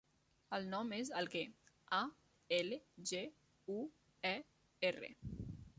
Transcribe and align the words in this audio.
El 0.57 0.63
nom 0.69 0.93
és 0.99 1.11
Alguer: 1.19 1.43
a, 1.99 2.01
ela, 2.59 2.81
ge, 3.13 3.23
u, 3.77 3.79
e, 4.33 4.37
erra. 4.93 5.15